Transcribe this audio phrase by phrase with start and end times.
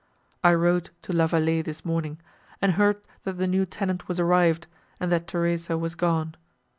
[0.43, 2.17] I rode to La Vallée this morning,
[2.59, 4.65] and heard that the new tenant was arrived,
[4.99, 6.33] and that Theresa was gone.